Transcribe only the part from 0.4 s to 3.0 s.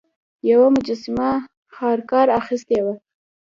یوه مجسمه هارکر اخیستې وه.